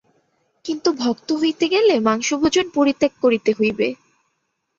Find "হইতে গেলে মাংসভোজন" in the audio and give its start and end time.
1.33-2.65